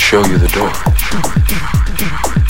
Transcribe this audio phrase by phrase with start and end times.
[0.00, 2.49] show you the door.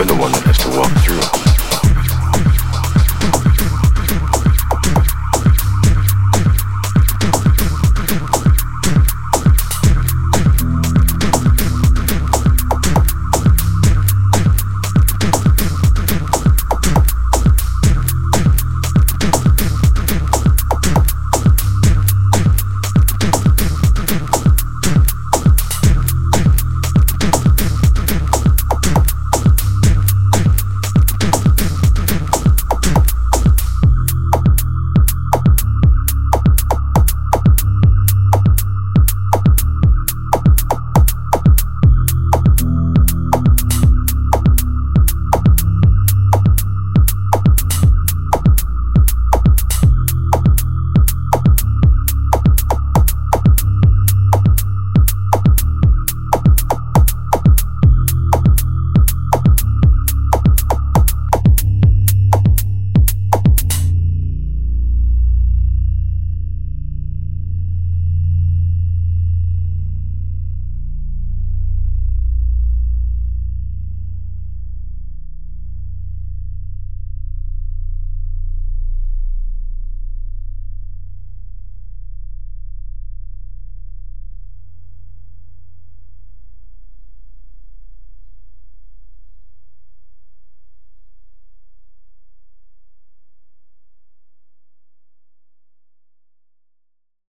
[0.00, 1.39] You're the one that has to walk through.